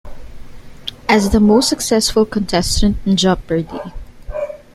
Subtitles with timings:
[1.07, 3.69] As the most successful contestant in Jeopardy!